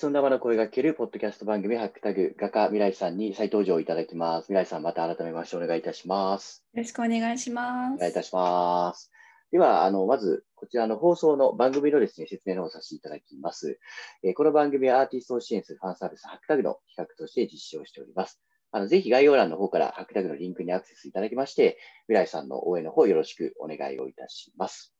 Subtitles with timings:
[0.00, 4.46] ストの生の声が聞けるポッドキャスト番組、ハックタグ、画家未来さんに再登場いただきます。
[4.46, 6.64] 未来さん、また改めましてお願いいたします。
[6.72, 7.96] よろしくお願いします。
[7.96, 9.12] お願いいたします。
[9.52, 13.78] では、あの、まず、こちらの放送の番組のですね、説明の方をさせていただきます。
[14.22, 18.40] えーこの番組はアーティストを支援するファンサービス、ハックタグの企画として実施をしております。
[18.72, 21.76] あの、ぜひ概要欄の方からハックタグのリンクにアクセスいただきまして、
[22.08, 24.94] 未来さんの応援の方よろしくお願いをいたします。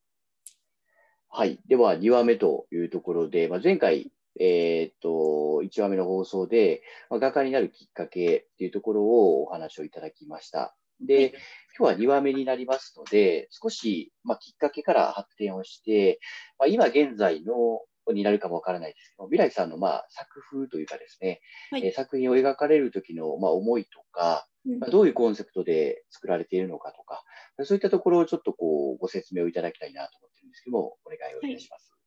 [1.27, 1.59] はい。
[1.65, 10.75] では、2話目というところで、まあ、前回、えーっと、1話目の放送で、まあ、画家になるきっかけっていうところをお話をいただきました。
[11.01, 11.33] で、
[11.77, 16.19] 今日は2話目になりますので、少し、まあ、きっかけから発展をして、
[16.59, 17.81] まあ、今現在の
[18.13, 27.23] になるかもわからないですけど、未来さんのまあ作風というかですね、はいえー作品を描かれる時のまあ思いとか、うんまあ、どういうコンセプトで作られているのかとか、
[27.63, 32.00] そういったところをちょっとこうご説明をいただきたいなと思ってるんですけども、お願いをいたします。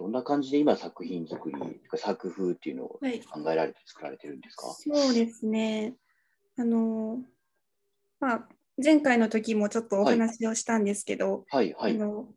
[0.00, 1.56] どんな感じで今作品作り、
[1.96, 3.20] 作風っていうのをはい。
[3.20, 4.66] 考えられて作られてるんですか？
[4.72, 5.94] そうですね。
[6.56, 7.18] あの、
[8.18, 8.48] まあ、
[8.82, 11.92] 前回の時もちょっとお話をしたんですけど、はい、はい。
[11.92, 12.28] あの、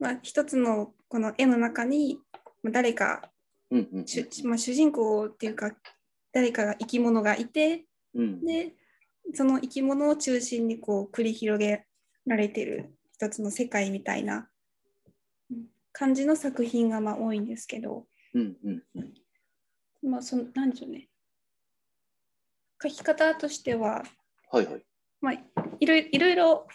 [0.00, 2.18] まあ、一つのこの絵の中に、
[2.64, 3.30] まあ誰か、
[3.70, 5.70] うんうん主まあ、主人公っていうか、
[6.32, 8.44] 誰かが生き物がいて、うん。
[8.44, 8.74] で、
[9.34, 11.86] その生き物を中心にこう繰り広げ
[12.26, 14.46] られてる一つの世界みたいなうん
[15.92, 19.00] 感じの作品がまあ多いんですけど、うんうんう
[20.06, 20.10] ん。
[20.10, 21.08] まあ、そのなんでしょうね。
[22.82, 24.04] 書き方としては、
[24.50, 24.82] はいはい。
[25.20, 25.34] まあ、
[25.80, 26.66] いろいろいろ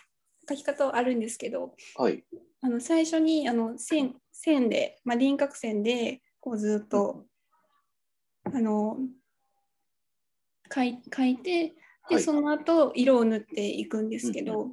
[0.49, 2.23] 書き方はあるんですけど、はい。
[2.61, 7.25] あの最初にあの線線で、まあ、輪郭線でこうずっと、
[8.45, 8.97] あの
[10.73, 11.73] 書い書いて
[12.09, 14.71] で、はいその後色を塗っていくんですけど、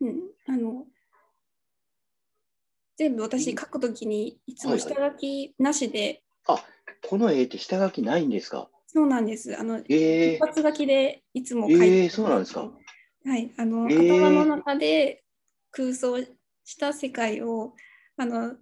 [0.00, 0.84] うんあの
[2.98, 6.22] 全部私書くときにいつも下書きなしで、
[7.08, 8.68] この絵って下書きないんですか？
[8.88, 9.56] そうなんです。
[9.58, 12.72] あのええ一発書きでいつも書いてええそうなんですか？
[13.24, 14.08] はい、あの、えー。
[14.08, 15.22] 頭の中で
[15.70, 16.18] 空想
[16.64, 17.74] した世界を
[18.16, 18.56] あの、ま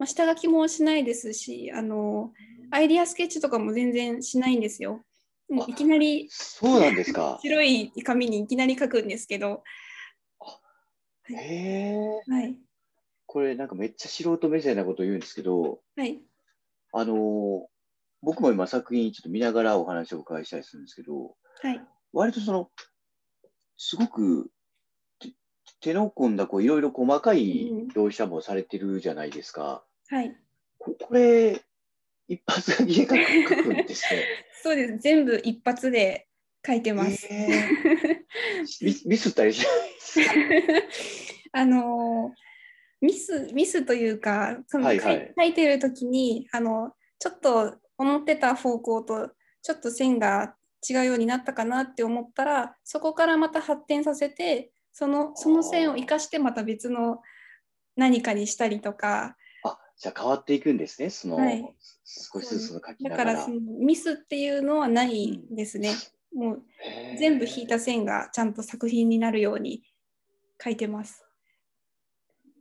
[0.00, 2.32] あ、下書きもしないですしあの
[2.70, 5.02] アイディアスケッチとかも全然しないんですよ。
[5.48, 7.38] もうあいきなりそうなんですか？
[7.44, 9.62] 白い紙にいきなり書くんですけど、
[11.28, 11.94] へえ。
[12.28, 12.56] はい
[13.36, 16.18] これなんかめっちゃ素人目線なこと言うんですけど、はい
[16.94, 17.18] あのー
[18.22, 21.80] 僕も今作品ちょっと見ながらお話をお伺いしたりするんですけど、はい
[22.14, 22.70] 割とその、
[23.76, 24.50] すごく
[25.18, 25.28] て
[25.82, 29.84] 手の込んだこういろいろ細かい描写もされてるじゃないですか。
[30.08, 30.34] はい
[30.78, 31.60] ここれ、
[32.28, 33.08] 一発書きで書
[33.62, 34.24] くんですね。
[34.62, 36.26] そうです全部一発で
[36.66, 37.26] 書いてます。
[37.30, 38.16] えー
[38.80, 40.32] ミスミスったりしないですか？
[41.60, 42.32] あの
[43.00, 49.30] ミスミスというかその、はいはい書いてる時にあのちょっと思ってた方向と
[49.62, 50.54] ちょっと線が
[50.88, 57.20] 違うようになったかなって思ったらそこからまた発展させてそのその線を生かしてまた別の
[57.96, 61.64] 何かにしたりとかあ、じゃあ変わっていくんですね、その、はい
[62.06, 63.32] 少しずつその書きだながら。
[63.34, 65.92] からそのミスっていうのはないですね。
[66.32, 66.62] もう
[67.18, 69.82] 全部引いた線がちゃんと作品になるように
[70.62, 71.25] 書いてます。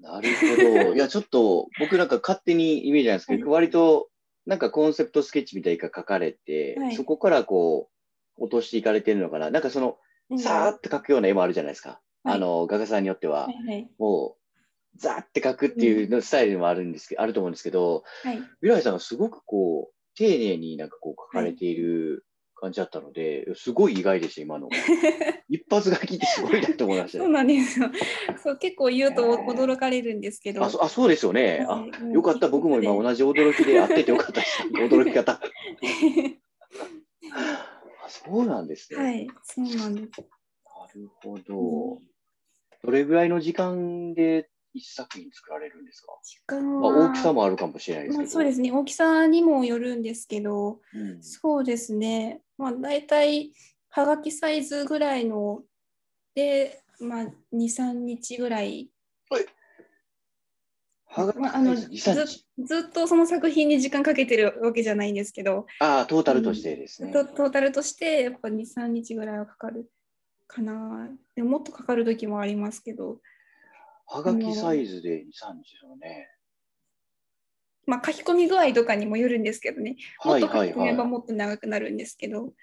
[0.05, 0.93] なるほど。
[0.93, 4.09] いや、ちょっと僕なんか勝手にイメージなんですけど、割と
[4.45, 6.95] なんかコンセプトスケッチみたいが書かれて、はい。
[6.95, 7.89] そこからこ
[8.37, 9.49] う、落としていかれてるのかな。
[9.49, 9.97] なんかその、
[10.29, 10.39] うん。
[10.39, 11.99] さーって書くような絵もあるじゃないですか。
[12.23, 12.35] はい。
[12.35, 13.47] あの、画家さんによっては。
[13.47, 13.89] は、いはい。
[13.97, 14.37] も
[14.95, 18.37] う、ザーって書くっていうのスタイルもあるんですけど、あると思うんですけど、はい。
[18.61, 22.24] 未来さんがすごくこう、丁寧になんかこう書かれている
[22.55, 24.69] 感じだったので、すごい意外でした、今の。
[25.49, 27.33] 一発書きってすごいなと思いましたそうね。
[27.33, 27.91] なんですよ。
[28.41, 30.63] そう結構言うと驚かれるんですけど。
[30.63, 31.65] あそあそうですよね。
[31.67, 34.63] あはいよかった、僕も今同同じ驚きで会っててよかったです。
[34.73, 35.39] 驚き方。
[37.33, 38.99] あそうなんですね。
[39.03, 40.21] はい、そうなんです。
[40.21, 40.23] な
[40.93, 42.01] るほど。
[42.83, 48.33] どれぐらいの時間で一作品作られるんですか、時間まあ、は、大きさもあるかもしれないですまあ、けど。
[48.33, 53.51] そうですね、大きさにもよるんですけど、うんそうですね、まあ、大体
[53.89, 55.63] はがきサイズぐらいの
[56.33, 58.89] で、まあ、2、3日ぐらい、
[61.05, 67.11] はがきまあ、あのずズ2、3日ずっとその作品に時間かけてるわけじゃないんですけど、ああ、トータルとしてですね。
[67.11, 69.89] トトータルとしてやっぱ2、3日ぐらいはかかる
[70.47, 71.09] かな。
[71.35, 73.19] でももっとかかる時もありますけど、
[74.07, 76.29] はがきサイズで2、3日のね。
[77.85, 82.53] まあ、書き込み具合とかにもよるんですけどね、もはいっと書き込めばもっと長くなるんですけど、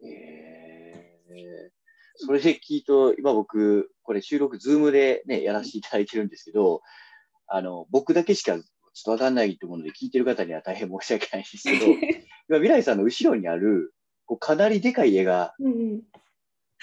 [0.00, 0.08] い。
[0.08, 1.70] えー。
[2.16, 6.82] それで聞いと、今僕、これ収録、ズームでね、やらせていただいてるんですけど、
[7.46, 8.64] あの、僕だけしかちょっ
[9.04, 11.86] とわかんないと思うので、聞いてる方には大変申し訳ないんですけど、
[12.48, 13.92] 今、未来さんの後ろにある、
[14.26, 15.54] こうかなりでかい絵が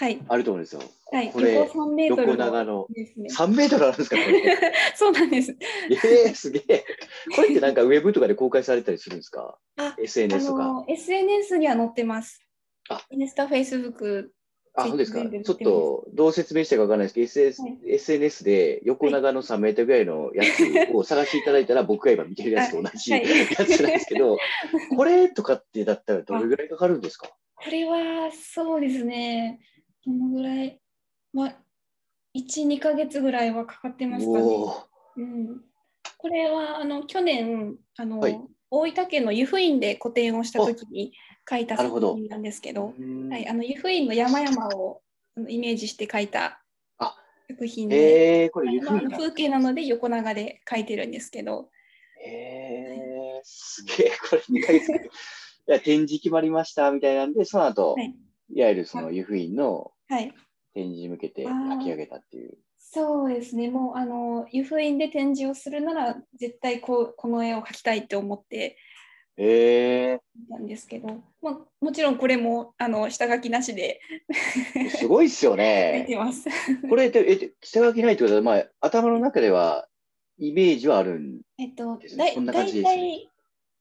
[0.01, 0.19] はい。
[0.30, 0.81] あると思うんですよ。
[1.12, 1.31] はい。
[1.31, 3.30] これ、横3メートルのですね。
[3.30, 4.57] 3メートルあるんですか、これ。
[4.98, 5.56] そうなんです。
[5.92, 6.83] えー、すげえ。
[7.36, 9.59] これってなんかウェブとかで公開されたりするんですか
[10.00, 10.63] ?SNS とか。
[10.63, 12.39] の SNS には載ってます。
[12.89, 14.33] あインスタ、フェイスブック。
[14.74, 15.21] あ、そうですか。
[15.21, 24.39] ちょっとどう説明したかわからないですけど、SS はい SNS で横長の3メートルぐらいのやつを探していただいたら、僕が今見てるやつと同じ はいやつなんですけど、
[24.98, 27.27] これとかってだったらどれぐらいかかるんですか？
[27.63, 29.59] これは、そうですね。
[30.06, 30.80] どのぐらい、
[31.33, 31.56] まあ、
[32.36, 34.39] 1、2ヶ月ぐらいはかかってますかね。
[35.18, 35.62] うん、
[36.18, 38.39] これはあの去年あの、はい。
[38.74, 41.12] 大分県の湯布院で個展をした時に
[41.48, 42.94] 書いた作品なんですけど、
[43.30, 45.01] はい、あの湯布院の山々を
[45.50, 46.62] イメージして書いた
[46.98, 47.13] あ
[47.50, 49.18] 作品で、えー、これ、ゆまああのふいな。
[49.18, 51.69] 風景なので横長で書いてるんですけど、
[52.25, 55.09] えー、すげえ、これ2ヶ月。
[55.83, 58.15] 展示決まりましたみたいなんで、その後、はい
[58.53, 60.33] い、わゆるその湯布院のはい、
[60.74, 62.57] 展示に向けて書き上げたっていう。
[62.77, 68.77] そうですね、もうあの湯布院で展示をするなら絶対こうこの絵を描きたいって思って
[69.38, 70.19] え。
[70.50, 71.07] たんですけど、
[71.42, 76.03] まあ、もちろんこれもあの下書きなしでー、すごいっすよね。
[76.07, 76.50] てます。
[76.89, 79.88] これって、え、下書きないってことは、まあ、頭の中では
[80.38, 83.30] イメージはあるんえっと、ですねだいこんな感じ大ですね。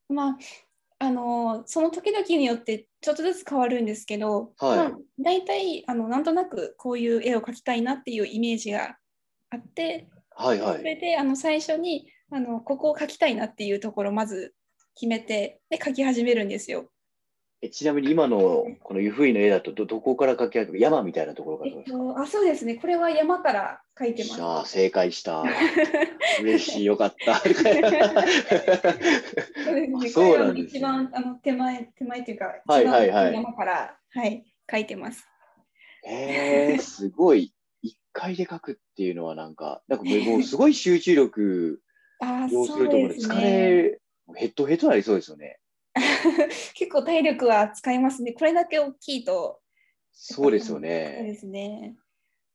[0.08, 0.38] 体、まあ、
[1.02, 8.98] あの、その時々によってちょっとずつ変わるんですけど、はいまあ、大体、あの、なんとなくこういう絵を描きたいなっていうイメージが
[9.48, 10.76] あって、はいはい。
[10.76, 14.54] それで、あの、最初に、あの、ここを描きたいなっていうところをまず
[14.94, 16.92] 決めて、で、描き始めるんですよ。
[17.62, 21.98] えちなみに今のこの湯布院の絵だとど、どこから描き上げる山みたいなところからえっですか？
[21.98, 22.76] と、あ、そうですね。
[22.76, 24.36] これは山から描いてます。
[24.36, 25.44] さあ、正解した。
[26.40, 27.34] 嬉しい、よかった。
[27.34, 27.82] そうですね。
[30.08, 35.26] そうなんですね一番あの手前手前というか、はいはいはい山からはい書いてます。
[36.04, 37.52] へえ、 すごい。
[37.82, 41.80] 一回で描くっていうのはなんか、なんかもうすごい集中力
[42.50, 43.40] 要すると思うので、疲。
[43.40, 44.00] れ、
[44.34, 45.58] ヘッドヘッドになりそうですよね。
[46.74, 48.32] 結構体力は使いますね。
[48.32, 49.60] これだけ大きいと。
[50.12, 51.22] そうですよそうね。
[51.24, 51.96] ですね。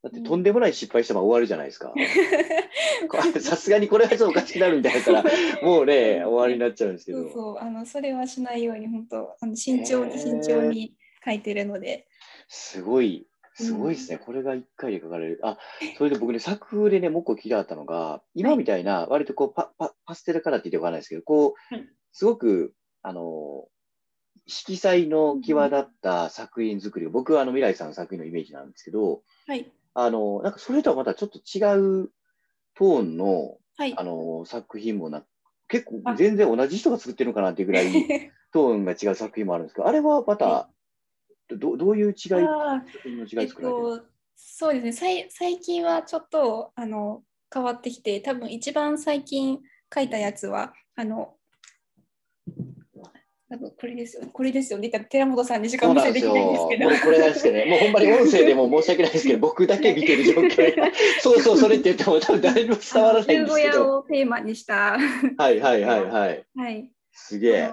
[0.03, 1.91] だってとんでもない失敗したら終わるじゃないですか。
[3.41, 5.23] さすがにこれはちょっとおかしくなるみたいだったら、
[5.67, 7.23] もうね、終わりになっちゃうんですけど。
[7.23, 10.95] そうそう、あのそれはしないように本当あの慎重に慎重に
[11.25, 12.07] 書いてるので。
[12.47, 14.19] すごい、すごいですね。
[14.19, 15.39] これが一回で書かれる。
[15.41, 15.57] あ、
[15.97, 22.75] それで僕ね、作風でね、もう一個聞きたかったのが、今みたいな、割とこうパ、パ、パステルカラーって言ってわかんないですけど、こうはい、すごく、
[23.07, 23.67] あの、
[24.47, 29.71] 色彩の際立った作品作りを、僕はあの未来さんの作品のイメージなんですけど、はい。
[29.93, 31.61] あの、なんかそれとはまたちょっと違
[32.03, 32.11] う
[32.73, 33.93] トーンの、はい。
[33.95, 34.03] あ。
[34.03, 35.23] の、作品もな、
[35.67, 36.15] 結構あ。
[36.15, 37.85] 全然同じ人が作ってるのかなっていうぐらい
[38.51, 40.69] トーンが違う作品もあるんですけど、あれはまたは、
[41.49, 42.39] どどういう違い、作
[43.03, 43.69] 品の違い作られてるんですか？
[43.69, 44.05] と、
[44.35, 44.93] そうですね。
[44.93, 47.23] 最最近はちょっとあの
[47.53, 49.61] 変わってきて多分一番最近
[49.93, 51.37] 書いたやつはあの
[53.47, 54.29] 多分これですよね。
[54.33, 54.89] これですよね。
[54.89, 56.89] 寺本さんにしかお見せできないんですけど。
[56.89, 60.75] これなんですけどね、もうほんまに音声でも申し訳ないですけど、 僕だけ見てる状況で、
[61.19, 63.99] そうそう、それって言っても多分誰にも伝わらないんですけど。
[63.99, 64.97] をテーマにした、
[65.37, 66.45] はいはいはいはい。
[66.55, 67.71] はい、すげえ。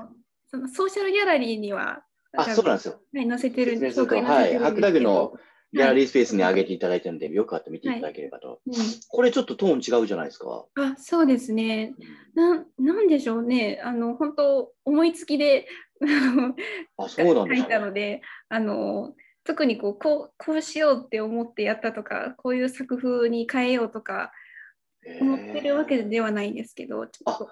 [0.51, 2.03] そのソーシャルギャラリーには
[2.37, 3.01] あ、そうなんですよ。
[3.15, 4.09] はい、載せてるんですはい。
[4.09, 4.81] 白てるんですけど。
[4.81, 5.33] タグの
[5.73, 8.61] ギャラリースペースに上げていただいてるので、よかったら見ていただければと。
[8.67, 8.75] うん
[9.09, 10.67] これちょっとトーン違うじゃないですか。
[10.77, 11.95] あそうですね
[12.35, 12.65] な。
[12.79, 13.81] なんでしょうね。
[13.83, 15.67] あの本当思いつきで
[16.97, 17.65] あそうなん書い。
[17.65, 19.15] たので、あの
[19.45, 24.33] 特にこうこうこうしようって思ってやったとか、こういう作風に変えようとか
[25.21, 27.51] 思ってるわけではないんですけど、ちょっと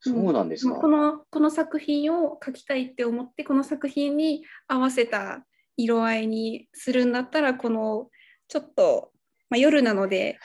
[0.00, 0.74] そうなんですか。
[0.76, 5.44] このこの作品を描きたいって思って、この作品に合わせた
[5.82, 8.08] 色合いにするんだったら、この
[8.48, 9.12] ちょっと、
[9.48, 10.38] まあ、夜なので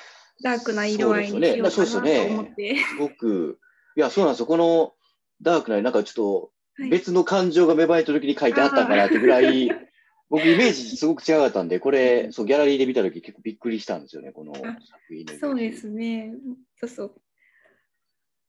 [0.43, 2.77] ダークな色合いにしようかそうですよなとね思って。
[2.83, 3.59] すごく、
[3.95, 4.45] いや、そうなんですよ。
[4.45, 4.93] この
[5.41, 9.69] ダークな、なんかちょはいっと別の感情が芽生えた時に書いてあったかなってぐらい、
[10.29, 14.75] 僕イメージすごく違かったんで、これ、そう、ギャラリーで見た時結構びっくりしたんですよね、この作
[15.09, 15.39] 品の。
[15.39, 16.33] そうですね。
[16.79, 17.21] そうそう。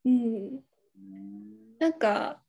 [0.07, 0.15] うん。
[0.15, 1.79] うん。
[1.79, 2.43] なんか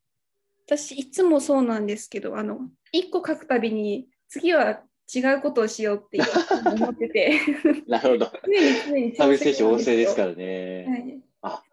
[0.67, 2.59] 私いつもそうなんですけどあの
[2.93, 4.81] 1個書くたびに次は
[5.13, 6.19] 違うことをしようって
[6.65, 7.39] 思ってて
[7.87, 8.31] なるほど。
[8.45, 11.21] 常に常にサービス精神旺盛ですら、からね。
[11.41, 11.63] は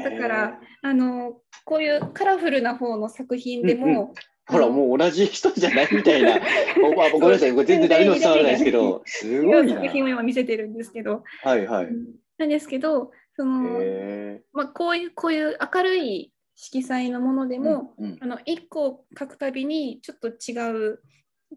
[0.00, 4.14] い、だからあのこういうカラフルな方の作品でも、うんうん
[4.46, 6.38] ほら、もう同じ人じゃないみたいな。
[7.14, 9.74] ごめんなさい、これ全然誰にも伝わらないですけど、すごいな。
[9.76, 11.88] 作品を今見せてるんですけど、はいはい。
[12.36, 17.58] なんですけどそのへまあ、こういうこういう明るい色彩のものでえ。
[17.58, 21.00] も、うんうんあの1個描くたびにちょっと違う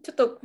[0.02, 0.40] ちょっと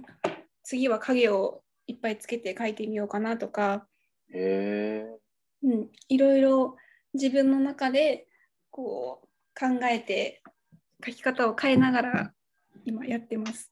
[0.64, 3.88] 次は影をいっぱいつけて描いてみようかなとか、
[4.34, 5.18] へえ。
[5.64, 6.76] うん、いろいろ
[7.14, 8.28] 自分の中で
[8.70, 9.28] こう
[9.60, 10.42] 考えて
[11.02, 12.34] 描き方を変えながら
[12.86, 13.72] 今やってます。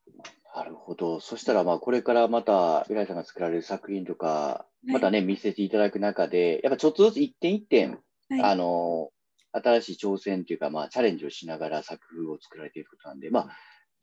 [0.53, 1.19] なるほど。
[1.19, 9.11] そしたら、まあ、これからまた、未来さんが作られる作品とか、またね、見せていただく中で、やっぱちょっとずつ一点一点、はい、あの、
[9.53, 13.49] 新しい挑戦というか、まあ、チャレンジをしながら作風を作られていくことなんで、まあ、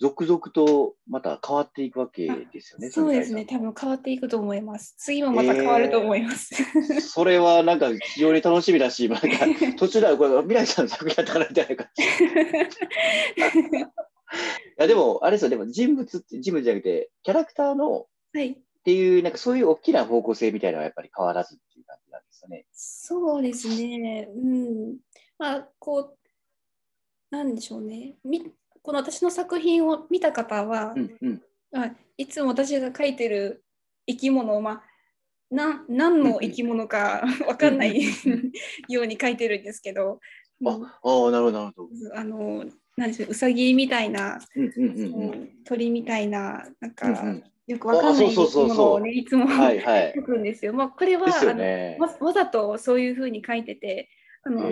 [0.01, 2.91] 続々とまた変わっていくわけですよね。
[2.91, 4.95] そうですね、多分変わっていくと思います。
[4.97, 6.55] 次もまた変わると思います。
[7.03, 12.03] それはなんか非常に楽しみだし、まあ、なんか 途中ではこれ未来さんの作品やったからみたいな感じ。
[14.79, 22.67] いやでも、あれですよ、でも人物って、人物じゃなくて、キャラクターのはい、っていう、なんかそういう大きな方向性みたいなのはやっぱり変わらずっていう感じなんですよね。
[22.73, 24.29] そうですね。
[24.35, 24.99] うん。
[25.39, 26.19] まあ、こう、
[27.31, 28.17] なんでしょうね。
[28.25, 31.43] みこの私の作品を見た方は、うんうん。
[31.75, 33.65] あいつも私が描いてる
[34.07, 34.83] 生き物を、まあ、
[35.51, 38.03] な何の生き物かわかんない
[38.89, 40.19] ように描いてるんですけど、うん
[40.65, 41.89] ああ、なるほど、なるほど。
[42.17, 42.65] あの、
[42.97, 45.49] なんでしょう、うさぎみたいな、うんうんうんうん。
[45.65, 50.15] 鳥みたいな、なんか、うんうんよくわかんない生き物をね、いつもはいはい。
[50.17, 50.73] 描くんですよ。
[50.73, 52.03] まあ、これは、ねあ。
[52.03, 54.09] のわわざとそういうふうに書いてて、
[54.43, 54.71] あの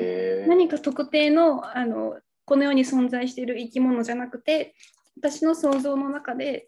[0.49, 4.75] 何か特定のあのこの世に存在している生き物じゃなくて、
[5.19, 6.67] 私の想像の中で、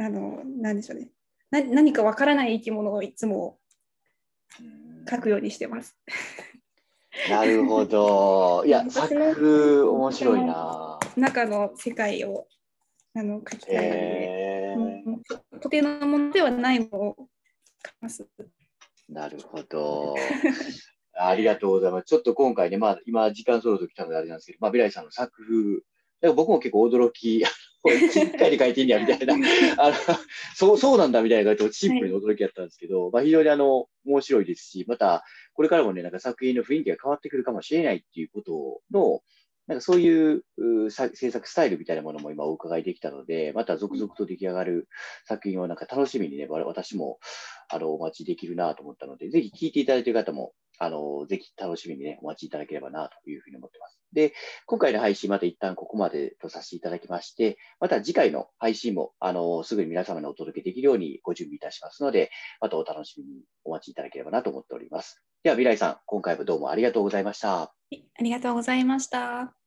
[0.00, 1.10] あの何でしょうね
[1.50, 3.58] な、何かわからない生き物をいつも
[5.10, 5.98] 書くようにしてます。
[7.28, 8.62] なるほど。
[8.64, 11.00] いや、作風面白いな。
[11.16, 12.46] 中の世界を
[13.14, 15.22] あの書きたいので、へーうん
[15.60, 17.16] 特定のものではないものを
[17.84, 18.24] 書きます。
[19.08, 20.14] なるほど。
[21.18, 22.06] ありがとうございます。
[22.06, 25.82] ちょっと今回ね、まあ、今、時間そろそろ来たのであれなんですけど、まあ、未来さんの作風、だか
[26.22, 27.54] ら僕も結構驚き、あの
[28.10, 29.34] しっかり書いてんねや、みたいな、
[29.78, 29.96] あの
[30.54, 39.22] そう、そうなんだ、みたいな感じで、シンプルに驚きやったんですけど、まあ、非常にあの、面白いですし、また、これからもね、なんか作品の雰囲気が変わってくるかもしれないっていうことの、
[39.68, 40.42] なんかそういう
[40.90, 44.88] 制作スタイルみたいなものも今お伺いできたので、また続々と出来上がる
[45.26, 47.18] 作品をなんか楽しみにね、わ私も
[47.68, 53.98] あのお待ちできるなと思ったので、ぜひ聞いていただいている方も、あのぜひ楽しみにね、お待ちいただければなというふうに思ってます。
[54.12, 54.32] で、
[54.66, 62.30] 今回の配信また一旦ここまでとさせていただきまして、また次回の配信も、あのすぐに皆様にお届けできるようにご準備いたしますので、
[62.60, 65.22] またお楽しみにお待ちいただければなと思っております。
[65.42, 67.62] では、未来さん、今回もどうもありがとうございました。
[67.62, 67.72] あ
[68.22, 69.57] りがとうございました。